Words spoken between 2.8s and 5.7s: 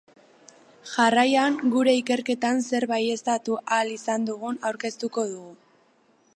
baieztatu ahal izan dugun aurkeztuko dugu.